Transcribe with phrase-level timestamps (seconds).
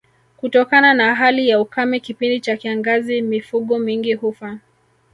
[0.37, 4.57] Kutokana na hali ya ukame kipindi cha kiangazi mifugo mingi hufa